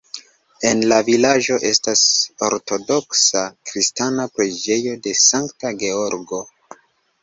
[0.69, 2.01] En la vilaĝo estas
[2.49, 6.47] ortodoksa kristana preĝejo de Sankta Georgo.